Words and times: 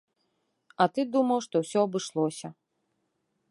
А 0.85 0.87
ты 0.95 1.01
думаў, 1.17 1.39
што 1.47 1.55
ўсё 1.65 1.79
абышлося. 1.89 2.47